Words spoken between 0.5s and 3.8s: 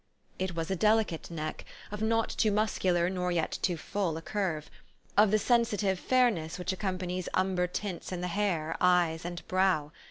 was a delicate neck, of not too muscular nor yet too